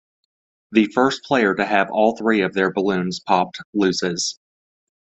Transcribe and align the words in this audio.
The 0.71 0.87
first 0.87 1.21
player 1.23 1.53
to 1.53 1.63
have 1.63 1.91
all 1.91 2.17
three 2.17 2.41
of 2.41 2.55
their 2.55 2.73
balloons 2.73 3.19
popped 3.19 3.59
loses. 3.75 4.39